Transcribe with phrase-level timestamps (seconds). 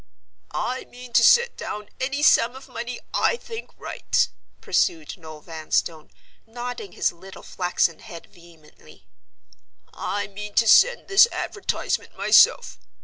[0.49, 4.27] "I mean to set down any sum of money I think right,"
[4.59, 6.09] pursued Noel Vanstone,
[6.47, 9.05] nodding his little flaxen head vehemently.
[9.93, 12.79] "I mean to send this advertisement myself.